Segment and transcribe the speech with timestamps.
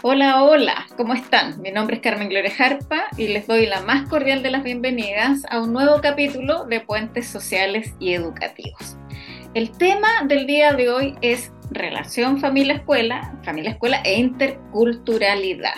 [0.00, 1.60] Hola, hola, ¿cómo están?
[1.60, 5.42] Mi nombre es Carmen Gloria Jarpa y les doy la más cordial de las bienvenidas
[5.50, 8.96] a un nuevo capítulo de Puentes Sociales y Educativos.
[9.54, 15.74] El tema del día de hoy es relación familia-escuela, familia-escuela e interculturalidad.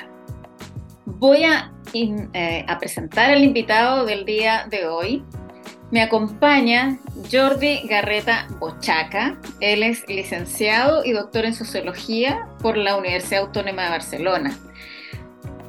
[1.06, 5.24] Voy a, eh, presentar al invitado del día de hoy,
[5.90, 6.98] me acompaña
[7.30, 9.38] Jordi Garreta Bochaca.
[9.60, 14.58] Él es licenciado y doctor en sociología por la Universidad Autónoma de Barcelona.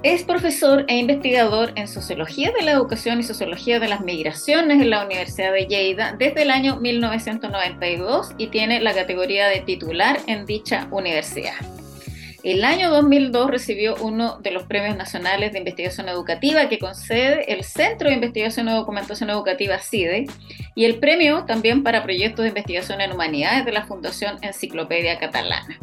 [0.04, 4.90] Es profesor e investigador en sociología de la educación y sociología de las migraciones en
[4.90, 10.48] la Universidad de Lleida desde el año 1992 y tiene la categoría de titular en
[10.48, 11.54] dicha universidad.
[12.44, 17.64] El año 2002 recibió uno de los premios nacionales de investigación educativa que concede el
[17.64, 20.26] Centro de Investigación y Documentación Educativa CIDE
[20.74, 25.78] y el premio también para proyectos de investigación en humanidades de la Fundación Enciclopedia Catalana.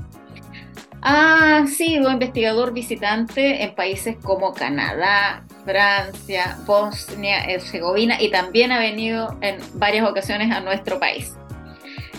[1.01, 9.39] Ha sido investigador visitante en países como Canadá, Francia, Bosnia, Herzegovina y también ha venido
[9.43, 11.35] en varias ocasiones a nuestro país.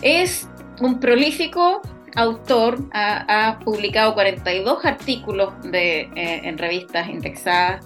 [0.01, 0.47] Es
[0.79, 1.81] un prolífico
[2.15, 7.85] autor ha, publicado 42 artículos de, eh, en revistas indexadas,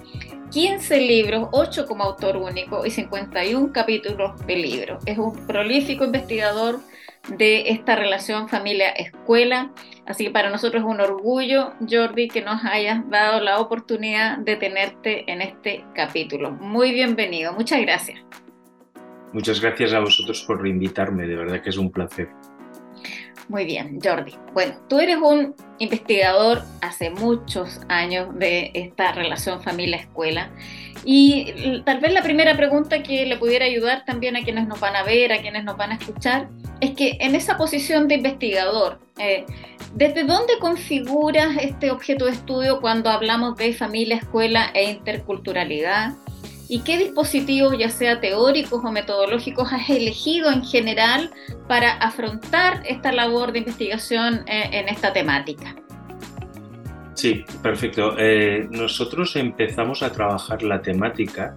[0.51, 5.03] 15 libros, 8 como autor único y 51 capítulos de libros.
[5.05, 6.79] Es un prolífico investigador
[7.27, 9.71] de esta relación familia-escuela.
[10.05, 14.57] Así que para nosotros es un orgullo, Jordi, que nos hayas dado la oportunidad de
[14.57, 16.51] tenerte en este capítulo.
[16.51, 18.19] Muy bienvenido, muchas gracias.
[19.31, 22.29] Muchas gracias a vosotros por invitarme, de verdad que es un placer.
[23.49, 24.33] Muy bien, Jordi.
[24.53, 30.49] Bueno, tú eres un investigador hace muchos años de esta relación familia-escuela
[31.03, 34.95] y tal vez la primera pregunta que le pudiera ayudar también a quienes nos van
[34.95, 36.47] a ver, a quienes nos van a escuchar,
[36.79, 39.45] es que en esa posición de investigador, eh,
[39.93, 46.13] ¿desde dónde configuras este objeto de estudio cuando hablamos de familia, escuela e interculturalidad?
[46.69, 51.31] Y qué dispositivos, ya sea teóricos o metodológicos, has elegido en general
[51.67, 55.75] para afrontar esta labor de investigación eh, en, esta temática.
[57.15, 58.15] Sí, perfecto.
[58.17, 61.55] Eh, nosotros empezamos a trabajar la temática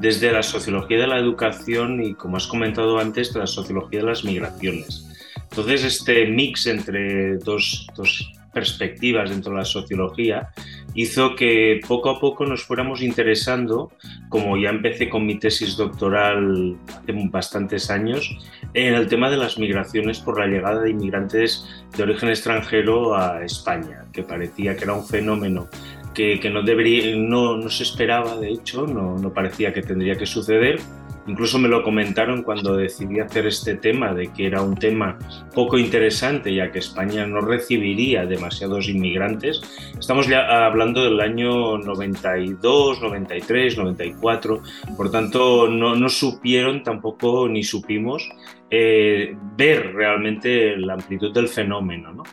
[0.00, 4.24] desde la sociología de la educación y, como has comentado antes, la sociología de las
[4.24, 5.06] migraciones.
[5.50, 10.48] Entonces, este mix entre dos, dos perspectivas dentro de la sociología
[10.96, 13.92] hizo que poco a poco nos fuéramos interesando,
[14.30, 18.36] como ya empecé con mi tesis doctoral hace bastantes años,
[18.72, 23.44] en el tema de las migraciones por la llegada de inmigrantes de origen extranjero a
[23.44, 25.68] España, que parecía que era un fenómeno
[26.14, 30.24] que, no, debería, no, no, se esperaba, de hecho, no, no parecía que tendría que
[30.24, 30.80] suceder
[31.26, 35.18] Incluso me lo comentaron cuando decidí hacer este tema, de que era un tema
[35.54, 39.60] poco interesante, ya que España no recibiría demasiados inmigrantes.
[39.98, 44.62] Estamos ya hablando del año 92, 93, 94,
[44.96, 48.28] por tanto no, no supieron tampoco ni supimos
[48.68, 52.12] eh, ver realmente la amplitud del fenómeno.
[52.12, 52.24] ¿no?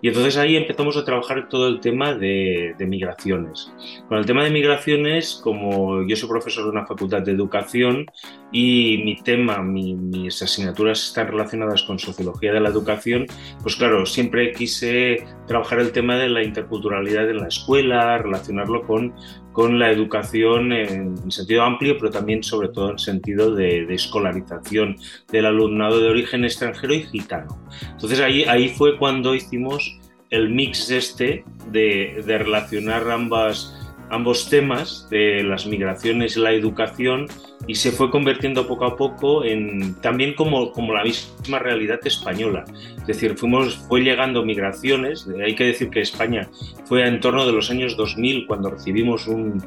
[0.00, 3.72] Y entonces ahí empezamos a trabajar todo el tema de, migraciones.
[4.08, 8.06] Con el tema de migraciones, como yo soy profesor de una facultad de educación
[8.50, 13.26] y mi tema, mis asignaturas están relacionadas con sociología de la educación,
[13.62, 19.14] pues claro, siempre quise trabajar el tema de la interculturalidad en la escuela, relacionarlo con
[19.52, 24.96] con la educación en sentido amplio, pero también sobre todo en sentido de, escolarización
[25.30, 27.58] del alumnado de origen extranjero y gitano.
[27.90, 29.98] Entonces ahí, ahí fue cuando hicimos
[30.30, 37.26] el mix este de, de relacionar ambas, ambos temas de las migraciones y la educación
[37.66, 42.64] y se fue convirtiendo poco a poco en también como, como la misma realidad española.
[43.00, 46.48] Es decir, fuimos, fue llegando migraciones, hay que decir que España
[46.84, 49.62] fue en torno de los años 2000 cuando recibimos un,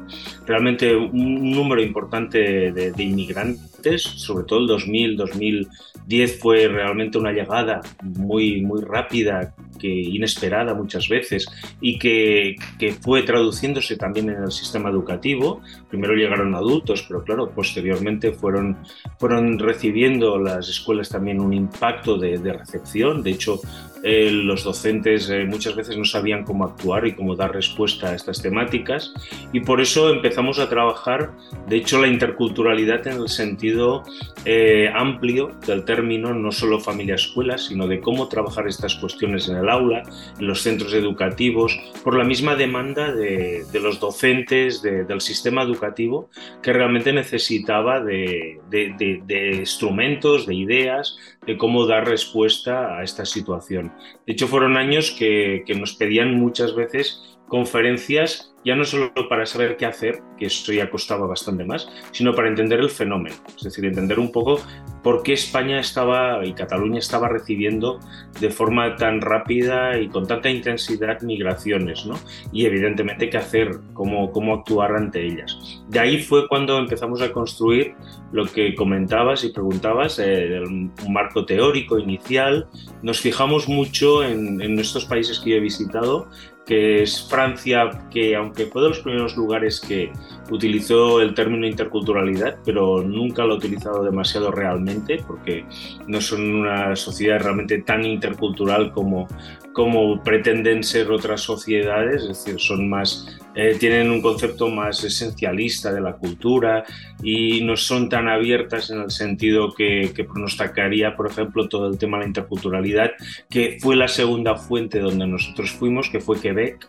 [0.46, 7.32] realmente un número importante de, de inmigrantes, sobre todo el 2000, 2010 fue realmente una
[7.32, 11.46] llegada muy, muy rápida, que inesperada muchas veces
[11.80, 15.60] y que, que fue traduciéndose también en el sistema educativo.
[15.88, 18.76] Primero llegaron adultos, pero claro, posteriormente posteriormente fueron,
[19.18, 23.22] fueron recibiendo las escuelas también un impacto de, de recepción.
[23.22, 23.60] De hecho,
[24.08, 28.14] eh, los docentes eh, muchas veces no sabían cómo actuar y cómo dar respuesta a
[28.14, 29.12] estas temáticas
[29.52, 31.32] y por eso empezamos a trabajar,
[31.66, 34.04] de hecho, la interculturalidad en el sentido
[34.44, 39.68] eh, amplio del término, no solo familia-escuela, sino de cómo trabajar estas cuestiones en el
[39.68, 40.04] aula,
[40.38, 46.30] en los centros educativos, por la misma demanda de, de los docentes, del sistema educativo,
[46.62, 53.92] que realmente necesitaba de, de instrumentos, de ideas, de cómo dar respuesta a esta situación.
[54.26, 59.76] De hecho, fueron años que, nos pedían muchas veces conferencias ya no solo para saber
[59.76, 63.84] qué hacer, que eso ya costaba bastante más, sino para entender el fenómeno, es decir,
[63.84, 64.60] entender un poco
[65.04, 68.00] por qué España estaba y Cataluña estaba recibiendo
[68.40, 72.18] de forma tan rápida y con tanta intensidad migraciones, ¿no?
[72.50, 75.56] Y evidentemente qué hacer, cómo, cómo actuar ante ellas.
[75.88, 77.94] De ahí fue cuando empezamos a construir
[78.32, 82.66] lo que comentabas y preguntabas, eh, un marco teórico inicial.
[83.00, 86.28] Nos fijamos mucho en, en estos países que yo he visitado,
[86.66, 90.12] que es Francia, que aunque fue de los primeros lugares que
[90.50, 95.64] utilizó el término interculturalidad, pero nunca lo ha utilizado demasiado realmente, porque
[96.08, 99.28] no son una sociedad realmente tan intercultural como,
[99.72, 105.90] como pretenden ser otras sociedades, es decir, son más, eh, tienen un concepto más esencialista
[105.92, 106.84] de la cultura
[107.22, 111.98] y no son tan abiertas en el sentido que, que pronosticaría, por ejemplo, todo el
[111.98, 113.12] tema de la interculturalidad,
[113.48, 116.86] que fue la segunda fuente donde nosotros fuimos, que fue Quebec,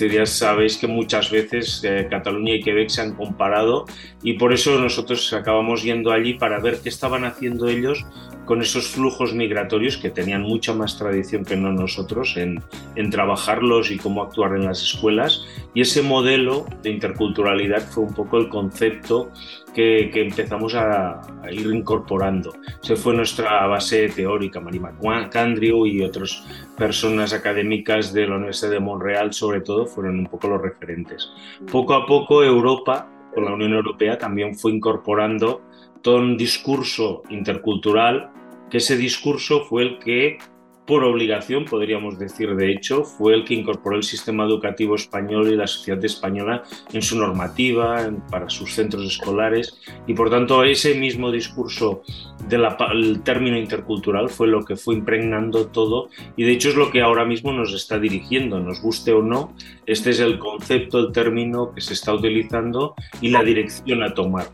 [0.00, 3.84] ya sabéis que muchas veces eh, Cataluña y Quebec se han comparado
[4.22, 8.04] y por eso nosotros acabamos yendo allí para ver qué estaban haciendo ellos
[8.44, 12.62] con esos flujos migratorios que tenían mucha más tradición que no nosotros en,
[13.10, 15.44] trabajarlos y cómo actuar en las escuelas.
[15.72, 19.30] Y ese modelo de interculturalidad fue un poco el concepto
[19.74, 21.20] que, empezamos a,
[21.50, 22.52] ir incorporando.
[22.80, 24.92] Se fue nuestra base teórica, Marima
[25.30, 26.44] Candriu y otras
[26.76, 31.30] personas académicas de la Universidad de Montreal, sobre todo, fueron un poco los referentes.
[31.70, 35.62] Poco a poco Europa, con la Unión Europea, también fue incorporando
[36.02, 38.30] todo un discurso intercultural,
[38.70, 40.38] que ese discurso fue el que
[40.86, 45.56] por obligación, podríamos decir, de hecho, fue el que incorporó el sistema educativo español y
[45.56, 51.30] la sociedad española en su normativa, para sus centros escolares, y por tanto ese mismo
[51.30, 52.02] discurso
[52.48, 57.00] del término intercultural fue lo que fue impregnando todo, y de hecho es lo que
[57.00, 59.54] ahora mismo nos está dirigiendo, nos guste o no,
[59.86, 64.48] este es el concepto, el término que se está utilizando y la dirección a tomar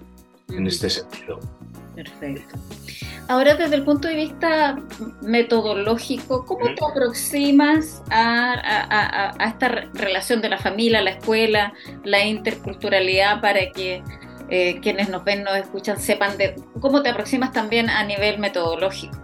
[0.48, 1.40] en este sentido.
[2.02, 2.56] Perfecto.
[3.28, 4.78] Ahora, desde el punto de vista
[5.20, 11.74] metodológico, ¿cómo te aproximas a, esta relación de la familia, la escuela,
[12.04, 14.02] la interculturalidad para que
[14.48, 19.14] eh, quienes nos ven, nos escuchan, sepan de cómo te aproximas también a nivel metodológico?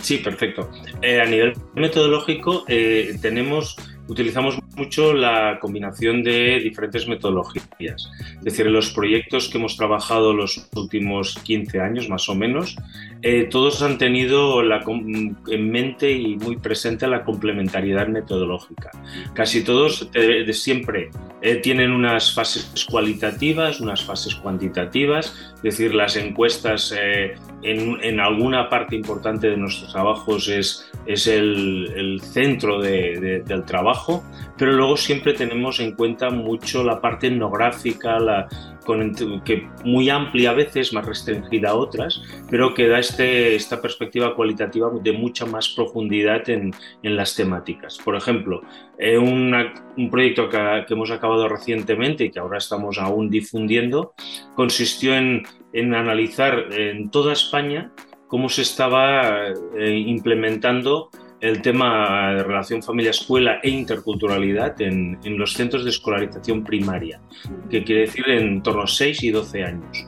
[0.00, 0.70] Sí, perfecto.
[1.02, 3.76] Eh, a nivel metodológico eh, tenemos
[4.08, 8.10] utilizamos mucho la combinación de diferentes metodologías.
[8.38, 12.76] Es decir, los proyectos que hemos trabajado los últimos 15 años, más o menos,
[13.24, 18.90] eh, todos han tenido la, en mente y muy presente la complementariedad metodológica.
[19.32, 21.10] Casi todos de, siempre
[21.40, 28.18] eh, tienen unas fases cualitativas, unas fases cuantitativas, es decir, las encuestas eh, en, en,
[28.18, 34.24] alguna parte importante de nuestros trabajos es, es el, el centro de, del trabajo,
[34.58, 38.48] pero luego siempre tenemos en cuenta mucho la parte etnográfica, la,
[38.84, 39.14] con,
[39.44, 44.34] que muy amplia a veces, más restringida a otras, pero que da este, esta perspectiva
[44.34, 47.98] cualitativa de mucha más profundidad en, las temáticas.
[48.04, 48.62] Por ejemplo,
[48.98, 54.14] eh, un proyecto que, hemos acabado recientemente y que ahora estamos aún difundiendo
[54.54, 55.42] consistió en,
[55.72, 57.92] en analizar en toda España
[58.32, 61.10] cómo se estaba eh, implementando
[61.42, 67.20] el tema de relación familia-escuela e interculturalidad en, en, los centros de escolarización primaria,
[67.68, 70.06] que quiere decir en torno a 6 y 12 años.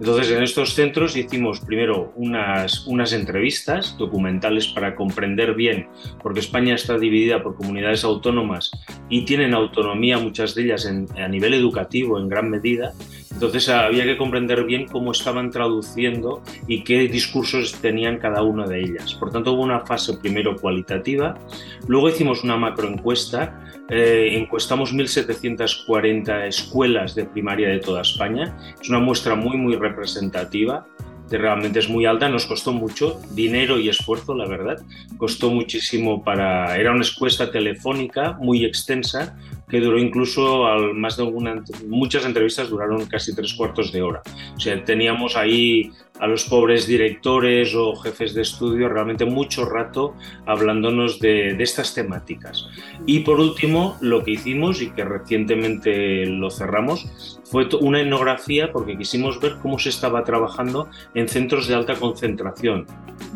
[0.00, 5.88] Entonces, en estos centros hicimos primero unas, unas entrevistas documentales para comprender bien,
[6.22, 8.70] porque España está dividida por comunidades autónomas
[9.08, 12.92] y tienen autonomía muchas de ellas a nivel educativo en gran medida.
[13.32, 18.80] Entonces había que comprender bien cómo estaban traduciendo y qué discursos tenían cada una de
[18.80, 19.14] ellas.
[19.14, 21.38] Por tanto, hubo una fase primero cualitativa,
[21.86, 28.56] luego hicimos una macroencuesta eh, encuestamos 1.740 escuelas de primaria de toda España.
[28.80, 30.86] Es una muestra muy, muy representativa.
[31.30, 34.80] Realmente es muy alta, nos costó mucho dinero y esfuerzo, la verdad.
[35.16, 36.76] Costó muchísimo para.
[36.76, 39.36] Era una encuesta telefónica muy extensa,
[39.68, 44.22] que duró incluso al, más de alguna, muchas entrevistas duraron casi tres cuartos de hora.
[44.56, 50.14] O sea, teníamos ahí a los pobres directores o jefes de estudio realmente mucho rato
[50.46, 52.68] hablándonos de, de, estas temáticas.
[53.04, 58.96] Y por último, lo que hicimos y que recientemente lo cerramos fue una etnografía porque
[58.96, 62.86] quisimos ver cómo se estaba trabajando en centros de alta concentración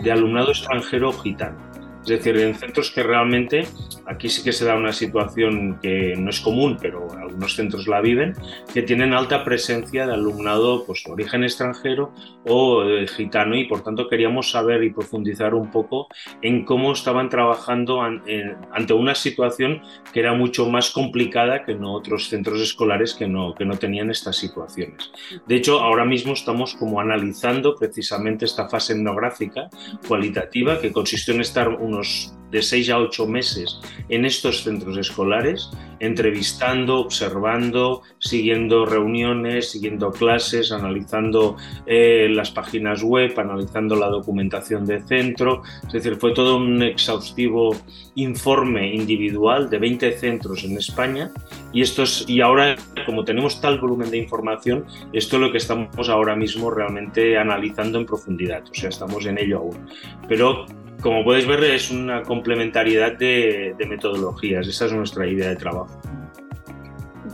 [0.03, 1.71] de alumnado extranjero gitano.
[2.03, 3.67] Es decir, en centros que realmente
[4.07, 7.07] aquí sí que se da una situación que no es común, pero
[7.41, 8.35] algunos centros la viven,
[8.73, 12.13] que tienen alta presencia de alumnado pues, de origen extranjero
[12.47, 12.85] o
[13.17, 16.09] gitano y por tanto queríamos saber y profundizar un poco
[16.43, 19.83] en cómo estaban trabajando ante una situación
[20.13, 24.11] que era mucho más complicada que en otros centros escolares que no, que no tenían
[24.11, 25.11] estas situaciones.
[25.47, 29.71] De hecho, ahora mismo estamos como analizando precisamente esta fase etnográfica
[30.07, 35.71] cualitativa que consistió en estar unos de seis a ocho meses en estos centros escolares,
[36.01, 45.03] entrevistando, observando, siguiendo reuniones, siguiendo clases, analizando eh, las páginas web, analizando la documentación de
[45.03, 45.63] centro.
[45.87, 47.77] Es decir, fue todo un exhaustivo
[48.15, 51.31] informe individual de 20 centros en España
[51.73, 52.77] y, estos, y ahora,
[53.07, 57.99] como tenemos tal volumen de información, esto es lo que estamos ahora mismo realmente analizando
[57.99, 58.65] en profundidad.
[58.71, 59.87] O sea, estamos en ello aún.
[60.29, 60.67] Pero
[61.01, 64.67] como puedes ver, es una complementariedad de, metodologías.
[64.67, 66.01] Esa es nuestra idea de trabajo.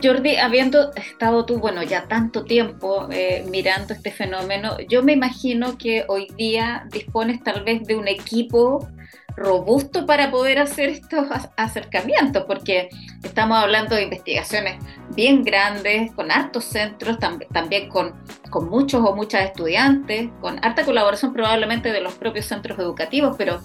[0.01, 5.77] Jordi, habiendo estado tú, bueno, ya tanto tiempo eh, mirando este fenómeno, yo me imagino
[5.77, 8.87] que hoy día dispones tal vez de un equipo
[9.35, 12.89] robusto para poder hacer estos acercamientos, porque
[13.23, 14.77] estamos hablando de investigaciones
[15.17, 17.17] bien grandes, con hartos centros,
[17.51, 18.13] también con,
[18.51, 23.59] con muchos o muchas estudiantes, con harta colaboración probablemente de los propios centros educativos, pero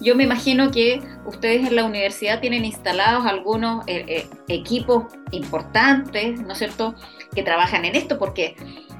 [0.00, 6.40] yo me imagino que ustedes en la universidad tienen instalados algunos eh, eh, equipos importantes,
[6.40, 6.94] ¿no es cierto?,
[7.34, 8.54] que trabajan en esto, porque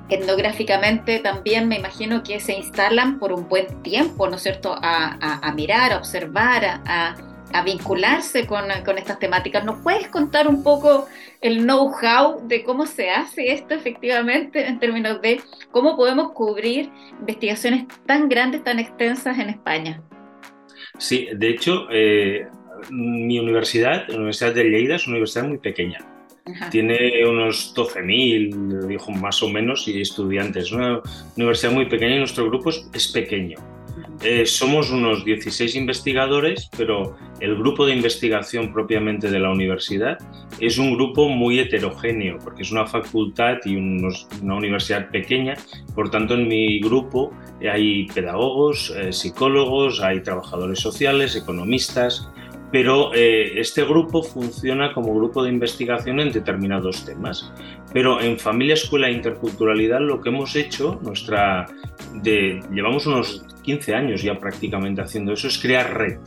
[0.08, 5.52] etnográficamente también me imagino que se instalan por un buen tiempo, ¿no es cierto?, a,
[5.54, 7.14] mirar, a observar, a,
[7.62, 9.64] vincularse con, estas temáticas.
[9.64, 11.06] ¿Nos puedes contar un poco
[11.40, 17.86] el know-how de cómo se hace esto efectivamente en términos de cómo podemos cubrir investigaciones
[18.06, 20.02] tan grandes, tan extensas en España?
[20.98, 22.46] Sí, de hecho, eh,
[22.90, 25.98] mi universidad, la Universidad de Lleida, es una universidad muy pequeña
[26.70, 30.64] tiene unos 12.000, dijo más o menos, y estudiantes.
[30.64, 31.00] Es una
[31.36, 33.58] universidad muy pequeña y nuestro grupo es, pequeño.
[34.26, 40.16] Eh, somos unos 16 investigadores, pero el grupo de investigación propiamente de la universidad
[40.58, 45.56] es un grupo muy heterogéneo, porque es una facultad y una universidad pequeña.
[45.94, 47.32] Por tanto, en mi grupo
[47.70, 52.26] hay pedagogos, eh, psicólogos, hay trabajadores sociales, economistas,
[52.74, 57.52] pero eh, este grupo funciona como grupo de investigación en determinados temas.
[57.92, 61.66] Pero en familia, escuela e interculturalidad lo que hemos hecho, nuestra,
[62.14, 66.18] de, llevamos unos 15 años ya prácticamente haciendo eso, es crear red,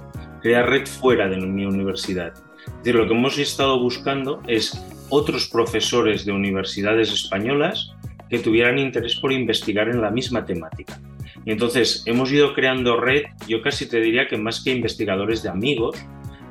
[0.41, 2.31] crear red fuera de mi universidad.
[2.65, 7.91] Es decir, lo que hemos estado buscando es otros profesores de universidades españolas
[8.29, 10.97] que tuvieran interés por investigar en la misma temática.
[11.43, 15.49] Y entonces hemos ido creando red, yo casi te diría que más que investigadores de
[15.49, 15.97] amigos,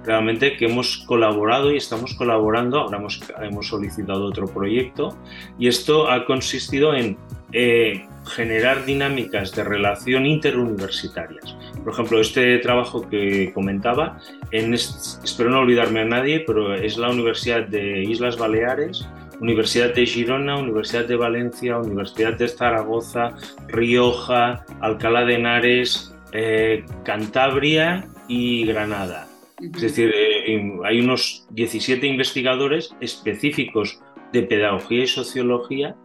[0.07, 5.17] realmente que hemos colaborado y estamos colaborando, ahora hemos, hemos solicitado otro proyecto
[5.59, 7.19] y esto ha consistido en
[7.53, 11.57] eh, generar dinámicas de relación interuniversitarias.
[11.85, 14.19] Por ejemplo, este trabajo que comentaba,
[14.51, 19.07] en espero no olvidarme a nadie, pero es la Universidad de Islas Baleares,
[19.41, 23.35] Universidad de Girona, Universidad de Valencia, Universidad de Zaragoza,
[23.69, 29.29] Rioja, Alcalá de Henares, eh, Cantabria y Granada.
[29.61, 34.01] Es decir, eh, hay unos 17 investigadores específicos
[34.33, 35.97] de pedagogía y sociología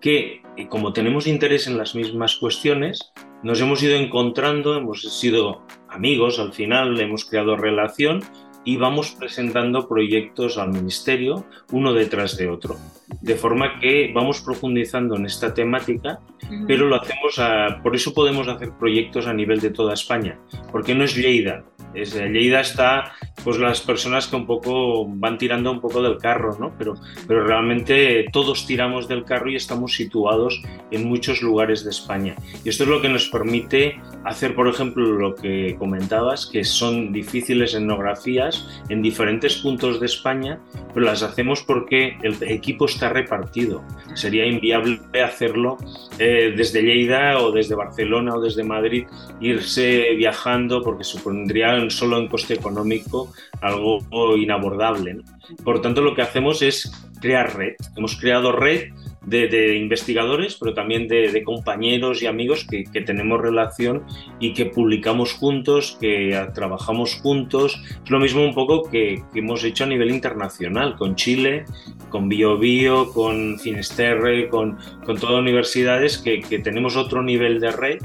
[0.00, 5.62] que, eh, como tenemos interés en las mismas cuestiones, nos hemos ido encontrando, hemos sido
[5.88, 8.22] amigos al final, hemos creado relación
[8.64, 12.76] y vamos presentando proyectos al ministerio uno detrás de otro.
[13.22, 16.20] De forma que vamos profundizando en esta temática,
[16.66, 20.38] pero lo hacemos a, por eso podemos hacer proyectos a nivel de toda España,
[20.70, 25.70] porque no es Lleida, es, Lleida está pues las personas que un poco van tirando
[25.70, 26.72] un poco del carro, ¿no?
[26.78, 26.94] Pero,
[27.26, 32.36] pero realmente todos tiramos del carro y estamos situados en muchos lugares de España.
[32.64, 37.12] Y esto es lo que nos permite hacer, por ejemplo, lo que comentabas, que son
[37.12, 40.60] difíciles etnografías en diferentes puntos de España,
[40.92, 43.82] pero las hacemos porque el equipo está repartido.
[44.14, 45.78] Sería inviable hacerlo
[46.18, 49.06] eh, desde Lleida o desde Barcelona o desde Madrid,
[49.40, 54.00] irse viajando porque supondría solo en coste económico algo
[54.36, 55.18] inabordable.
[55.64, 57.74] Por tanto, lo que hacemos es crear red.
[57.96, 58.92] Hemos creado red
[59.24, 64.04] de, investigadores, pero también de, compañeros y amigos que, tenemos relación
[64.38, 67.80] y que publicamos juntos, que trabajamos juntos.
[68.04, 71.64] Es lo mismo un poco que, hemos hecho a nivel internacional, con Chile,
[72.08, 74.78] con BioBio, con Finisterre, con,
[75.20, 77.98] todas universidades que tenemos otro nivel de red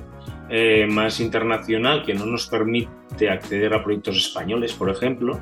[0.50, 5.40] eh, más internacional que no nos permite acceder a proyectos españoles, por ejemplo,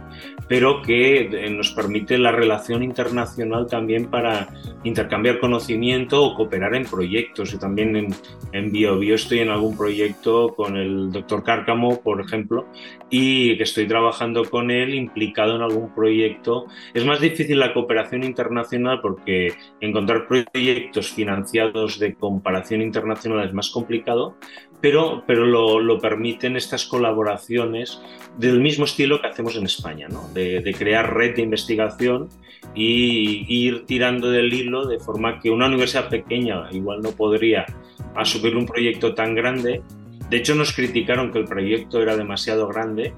[0.47, 4.47] pero que eh, nos permite la relación internacional también para
[4.83, 7.51] intercambiar conocimiento o cooperar en proyectos.
[7.51, 8.15] Yo también en,
[8.51, 12.67] en Bio, Bio estoy en algún proyecto con el doctor Cárcamo, por ejemplo,
[13.09, 16.65] y que estoy trabajando con él implicado en algún proyecto.
[16.93, 23.69] Es más difícil la cooperación internacional porque encontrar proyectos financiados de comparación internacional es más
[23.69, 24.35] complicado,
[24.83, 28.01] pero, pero lo, lo, permiten estas colaboraciones
[28.37, 30.27] del mismo estilo que hacemos en España, ¿no?
[30.33, 32.27] de, crear red de investigación
[32.75, 37.65] y, ir tirando del hilo de forma que una universidad pequeña igual no podría
[38.13, 39.81] asumir un proyecto tan grande.
[40.29, 43.13] De hecho, nos criticaron que el proyecto era demasiado grande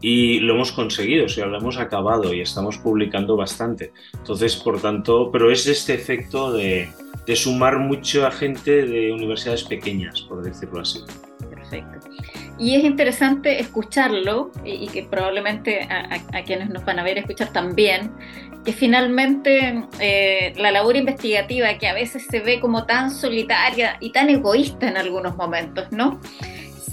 [0.00, 3.90] y lo hemos conseguido, o sea, lo hemos acabado y estamos publicando bastante.
[4.14, 6.90] Entonces, por tanto, pero es este efecto de,
[7.28, 11.00] de sumar mucho a gente de universidades pequeñas, por decirlo así.
[11.50, 12.08] Perfecto.
[12.58, 18.12] Y es interesante escucharlo, y, que probablemente a, quienes nos van a ver escuchar también,
[18.64, 24.10] que finalmente eh, la labor investigativa, que a veces se ve como tan solitaria y
[24.10, 26.18] tan egoísta en algunos momentos, ¿no?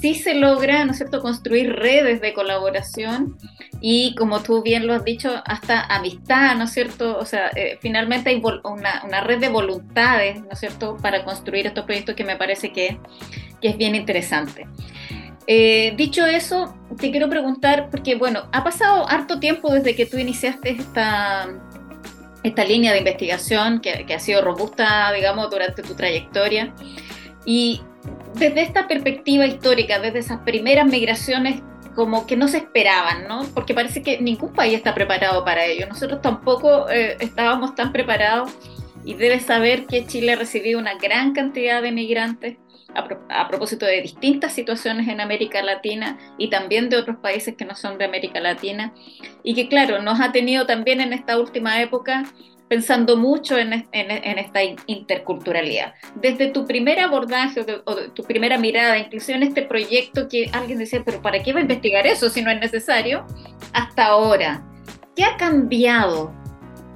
[0.01, 3.37] sí se logra, ¿no es cierto?, construir redes de colaboración
[3.87, 7.19] y, como tú bien lo has dicho, hasta amistad, ¿no es cierto?
[7.19, 11.67] O sea, eh, finalmente hay una, una, red de voluntades, ¿no es cierto?, para construir
[11.67, 12.97] estos proyectos que me parece que,
[13.61, 14.65] que es bien interesante.
[15.45, 20.17] Eh, dicho eso, te quiero preguntar, porque bueno, ha pasado harto tiempo desde que tú
[20.17, 21.47] iniciaste esta,
[22.41, 26.73] esta línea de investigación que, que ha sido robusta, digamos, durante tu trayectoria.
[27.45, 27.83] Y
[28.33, 31.61] desde esta perspectiva histórica, desde esas primeras migraciones
[31.95, 33.43] como que no se esperaban, ¿no?
[33.53, 35.87] Porque parece que ningún país está preparado para ello.
[35.87, 38.51] Nosotros tampoco eh, estábamos tan preparados
[39.05, 42.57] y debes saber que Chile ha recibido una gran cantidad de migrantes
[42.93, 47.55] a, pro a, propósito de distintas situaciones en América Latina y también de otros países
[47.55, 48.93] que no son de América Latina
[49.43, 52.25] y que claro, nos ha tenido también en esta última época
[52.67, 55.93] pensando mucho en, esta interculturalidad.
[56.15, 60.27] Desde tu primer abordaje o, de, o de tu primera mirada, incluso en este proyecto
[60.27, 63.25] que alguien decía, pero ¿para qué va a investigar eso si no es necesario?
[63.73, 64.63] Hasta ahora,
[65.15, 66.33] ¿qué ha cambiado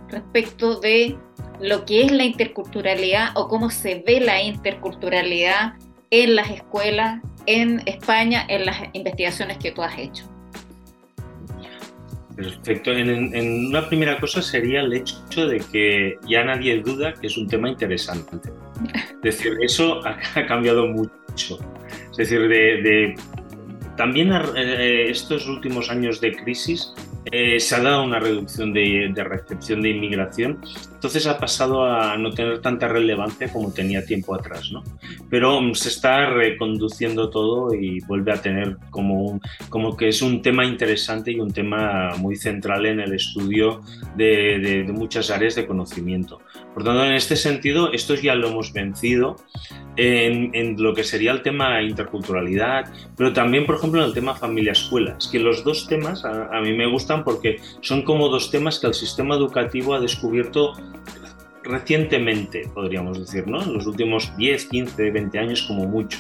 [0.10, 1.17] respecto de
[1.60, 5.74] lo que es la interculturalidad o cómo se ve la interculturalidad
[6.10, 10.38] en las escuelas en España, en las investigaciones que tú has hecho?
[12.39, 12.93] Perfecto.
[12.93, 17.47] En, una primera cosa sería el hecho de que ya nadie duda que es un
[17.47, 18.49] tema interesante.
[19.23, 21.60] Es decir, eso ha, cambiado mucho.
[22.12, 23.13] Es decir, de,
[23.97, 26.93] también eh, estos últimos años de crisis
[27.25, 30.62] eh, se ha dado una reducción de, recepción de inmigración,
[31.00, 34.84] entonces ha pasado a no tener tanta relevancia como tenía tiempo atrás, ¿no?
[35.30, 40.22] Pero um, se está reconduciendo todo y vuelve a tener como, un, como que es
[40.22, 43.80] un tema interesante y un tema muy central en el estudio
[44.18, 46.42] de, de, de muchas áreas de conocimiento.
[46.74, 49.38] Por tanto, en este sentido, esto ya lo hemos vencido
[49.96, 54.36] en, en, lo que sería el tema interculturalidad, pero también, por ejemplo, en el tema
[54.36, 55.16] familia-escuela.
[55.18, 58.80] Es que los dos temas a, a, mí me gustan porque son como dos temas
[58.80, 60.74] que el sistema educativo ha descubierto
[61.63, 63.62] recientemente, podríamos decir, ¿no?
[63.62, 66.19] En los últimos 10, 15, 20 años como mucho.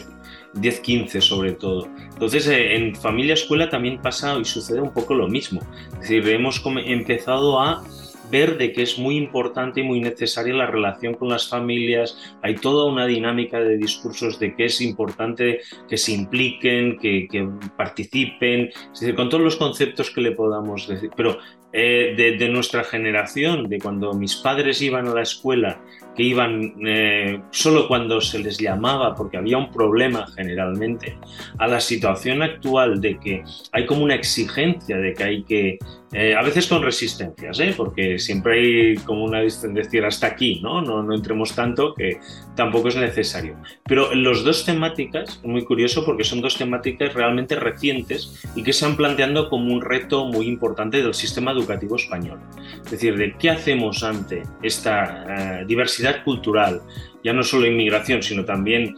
[0.53, 1.87] 10, 15 sobre todo.
[2.13, 5.61] Entonces, eh, en familia-escuela también pasa y sucede un poco lo mismo.
[5.93, 7.83] Es decir, hemos empezado a
[8.31, 12.17] ver de que es muy importante y muy necesaria la relación con las familias.
[12.41, 17.47] Hay toda una dinámica de discursos de que es importante que se impliquen, que, que
[17.75, 21.09] participen, es decir, con todos los conceptos que le podamos decir.
[21.15, 21.39] Pero
[21.71, 25.79] eh, de, nuestra generación, de cuando mis padres iban a la escuela,
[26.15, 31.17] que iban eh, solo cuando se les llamaba porque había un problema generalmente,
[31.59, 35.77] a la situación actual de que hay como una exigencia de que hay que,
[36.11, 37.73] eh, a veces con resistencias, ¿eh?
[37.77, 40.81] porque siempre hay como una decir hasta aquí, ¿no?
[40.81, 41.13] ¿no?
[41.13, 42.19] Entremos tanto que
[42.55, 43.55] tampoco es necesario.
[43.85, 48.85] Pero los dos temáticas, muy curioso porque son dos temáticas realmente recientes y que se
[48.85, 52.39] han planteando como un reto muy importante del sistema educativo español.
[52.85, 56.81] Es decir, de qué hacemos ante esta uh, diversidad cultural,
[57.23, 58.95] ya no solo inmigración, sino también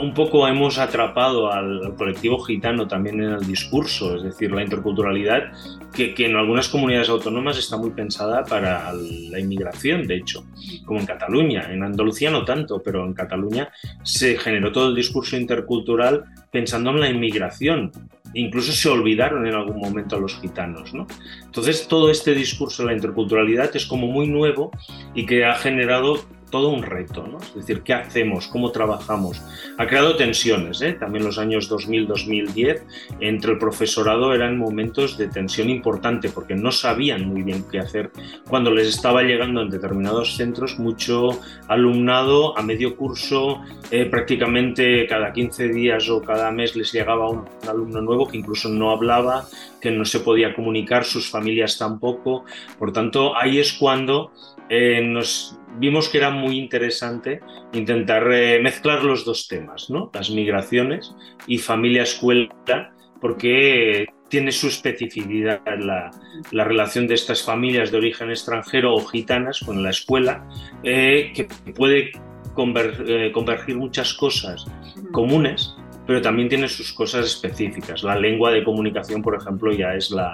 [0.00, 5.52] un poco hemos atrapado al, colectivo gitano también en el discurso, es decir, la interculturalidad,
[5.92, 10.44] que, que, en algunas comunidades autónomas está muy pensada para la inmigración, de hecho,
[10.84, 11.68] como en Cataluña.
[11.70, 13.70] En Andalucía no tanto, pero en Cataluña
[14.02, 17.92] se generó todo el discurso intercultural pensando en la inmigración.
[18.34, 21.06] Incluso se olvidaron en algún momento a los gitanos, ¿no?
[21.44, 24.72] Entonces, todo este discurso de la interculturalidad es como muy nuevo
[25.14, 26.18] y que ha generado
[26.54, 27.38] todo un reto, ¿no?
[27.38, 28.46] Es decir, ¿qué hacemos?
[28.46, 29.42] ¿Cómo trabajamos?
[29.76, 30.92] Ha creado tensiones, ¿eh?
[30.92, 32.82] También los años 2000-2010
[33.18, 38.12] entre el profesorado eran momentos de tensión importante porque no sabían muy bien qué hacer
[38.48, 41.30] cuando les estaba llegando en determinados centros mucho
[41.66, 47.46] alumnado a medio curso, eh, prácticamente cada 15 días o cada mes les llegaba un
[47.68, 49.44] alumno nuevo que incluso no hablaba,
[49.80, 52.44] que no se podía comunicar, sus familias tampoco.
[52.78, 54.30] Por tanto, ahí es cuando
[54.68, 57.40] eh, nos vimos que era muy interesante
[57.72, 60.10] intentar eh, mezclar los dos temas, ¿no?
[60.14, 61.14] las migraciones
[61.46, 66.10] y familia-escuela, porque tiene su especificidad la,
[66.50, 70.48] la, relación de estas familias de origen extranjero o gitanas con la escuela,
[70.82, 72.12] eh, que puede
[72.54, 74.64] convergir muchas cosas
[75.10, 75.74] comunes
[76.06, 78.02] pero también tiene sus cosas específicas.
[78.02, 80.32] La lengua de comunicación, por ejemplo, ya es la,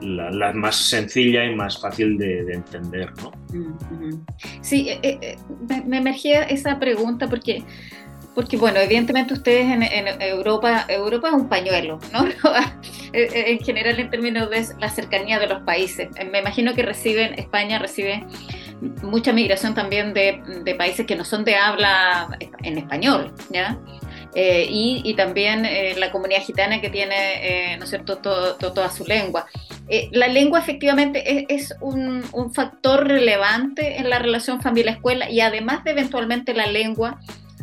[0.00, 3.32] la, más sencilla y más fácil de, entender, ¿no?
[4.60, 5.36] Sí, eh, eh,
[5.86, 7.62] me, emergía esa pregunta porque,
[8.34, 9.82] porque bueno, evidentemente ustedes en,
[10.22, 12.26] Europa, Europa es un pañuelo, ¿no?
[13.12, 16.08] en general en términos de la cercanía de los países.
[16.30, 18.24] Me imagino que reciben, España recibe
[19.02, 22.28] mucha migración también de, países que no son de habla
[22.62, 23.78] en español, ¿ya?
[24.34, 29.04] Eh, y, también eh, la comunidad gitana que tiene, eh, ¿no es cierto?, toda su
[29.04, 29.46] lengua.
[30.12, 32.22] La lengua efectivamente es, un,
[32.52, 37.20] factor relevante en la relación familia-escuela y además de eventualmente la lengua,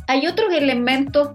[0.08, 1.30] hay otros elementos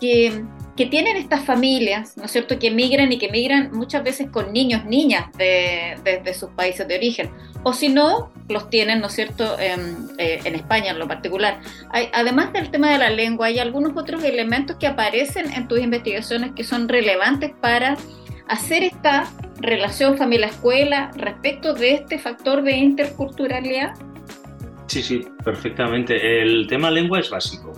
[0.00, 0.44] que,
[0.76, 4.52] que tienen estas familias, ¿no es cierto?, que migran y que migran muchas veces con
[4.52, 7.30] niños, niñas de, de, sus países de origen,
[7.62, 11.60] o si no, los tienen, ¿no es cierto?, en, eh, en España en lo particular.
[11.90, 15.80] Hay, además del tema de la lengua, hay algunos otros elementos que aparecen en tus
[15.80, 17.96] investigaciones que son relevantes para
[18.48, 23.94] hacer esta relación familia-escuela respecto de este factor de interculturalidad.
[24.86, 26.42] Sí, sí, perfectamente.
[26.42, 27.72] El tema lengua es básico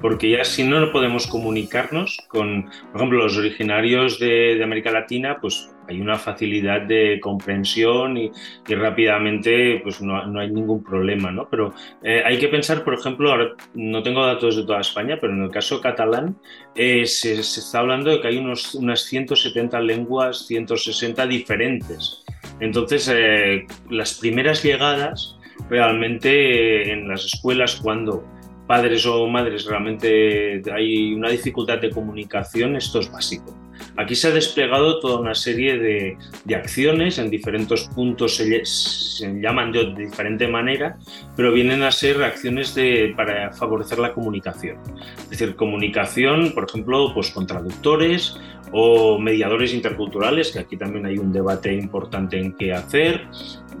[0.00, 5.70] porque ya si no podemos comunicarnos con, por ejemplo, los originarios de, América Latina, pues
[5.88, 8.30] hay una facilidad de comprensión y,
[8.68, 11.48] rápidamente pues no, no, hay ningún problema, ¿no?
[11.48, 15.32] Pero eh, hay que pensar, por ejemplo, ahora no tengo datos de toda España, pero
[15.32, 16.36] en el caso catalán
[16.74, 22.24] eh, se, está hablando de que hay unos, unas 170 lenguas, 160 diferentes.
[22.60, 28.24] Entonces, eh, las primeras llegadas realmente en las escuelas cuando
[28.70, 33.52] padres o madres realmente hay una dificultad de comunicación, esto es básico.
[33.96, 36.16] Aquí se ha desplegado toda una serie de,
[36.54, 40.96] acciones en diferentes puntos, se, llaman de, diferente manera,
[41.36, 44.78] pero vienen a ser acciones de, para favorecer la comunicación.
[45.22, 48.38] Es decir, comunicación, por ejemplo, pues con traductores
[48.70, 53.26] o mediadores interculturales, que aquí también hay un debate importante en qué hacer,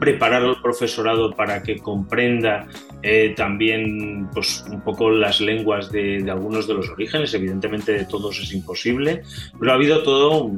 [0.00, 2.66] preparar al profesorado para que comprenda
[3.02, 8.38] eh, también pues, un poco las lenguas de, algunos de los orígenes, evidentemente de todos
[8.40, 9.22] es imposible,
[9.58, 10.50] pero ha habido todo,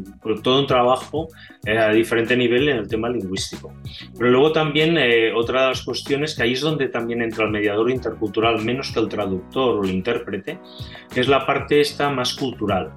[0.43, 1.29] todo un trabajo
[1.65, 3.73] eh, a diferente nivel en el tema lingüístico.
[4.19, 7.51] Pero luego también eh, otra de las cuestiones que ahí es donde también entra el
[7.51, 10.59] mediador intercultural, menos que el traductor o el intérprete,
[11.15, 12.93] es la parte esta más cultural